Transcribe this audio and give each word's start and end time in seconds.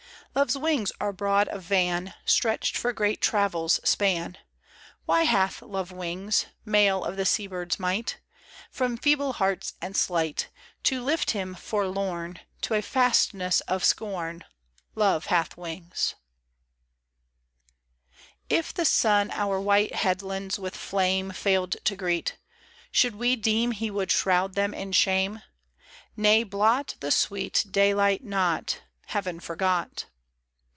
Love's 0.33 0.57
wings 0.57 0.93
are 1.01 1.11
broad 1.11 1.49
of 1.49 1.61
van, 1.63 2.13
Stretched 2.23 2.77
for 2.77 2.93
great 2.93 3.19
travel's 3.19 3.81
span. 3.83 4.37
Why 5.05 5.23
hath 5.23 5.61
Love 5.61 5.91
wings. 5.91 6.45
Mail 6.63 7.03
of 7.03 7.17
the 7.17 7.25
sea 7.25 7.47
bird's 7.47 7.77
might? 7.77 8.17
From 8.71 8.95
feeble 8.95 9.33
hearts 9.33 9.73
and 9.81 9.93
slight 9.97 10.49
To 10.83 11.03
lift 11.03 11.31
him 11.31 11.53
forlorn 11.53 12.39
To 12.61 12.75
a 12.75 12.81
fastness 12.81 13.59
of 13.61 13.83
scorn. 13.83 14.45
Love 14.95 15.25
hath 15.25 15.57
wings. 15.57 16.15
IS 18.47 18.59
IF 18.59 18.73
the 18.73 18.85
sun 18.85 19.31
our 19.31 19.59
white 19.59 19.95
headlands 19.95 20.57
with 20.57 20.77
flame 20.77 21.31
Failed 21.31 21.75
to 21.83 21.95
greet, 21.97 22.37
Should 22.89 23.15
we 23.15 23.35
deem 23.35 23.71
he 23.71 23.91
would 23.91 24.11
shroud 24.11 24.53
them 24.55 24.73
in 24.73 24.93
shame? 24.93 25.41
Nay, 26.15 26.43
blot 26.45 26.95
The 27.01 27.11
sweet 27.11 27.65
Daylight 27.69 28.23
not; 28.23 28.79
Heaven 29.07 29.41
forgot. 29.41 30.05